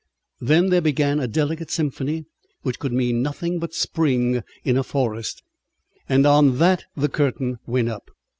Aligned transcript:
Then 0.39 0.71
there 0.71 0.81
began 0.81 1.19
a 1.19 1.27
delicate 1.27 1.69
symphony 1.69 2.25
which 2.63 2.79
could 2.79 2.91
mean 2.91 3.21
nothing 3.21 3.59
but 3.59 3.75
spring 3.75 4.41
in 4.63 4.75
a 4.75 4.81
forest, 4.83 5.43
and 6.09 6.25
on 6.25 6.57
that 6.57 6.85
the 6.97 7.07
curtain 7.07 7.59
went 7.67 7.87
up. 7.89 8.09